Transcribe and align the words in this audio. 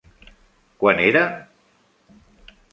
Quant 0.85 1.03
era? 1.09 1.23